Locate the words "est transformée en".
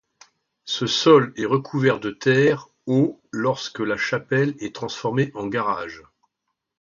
4.57-5.45